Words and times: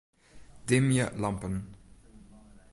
Dimje 0.67 1.05
lampen. 1.21 1.55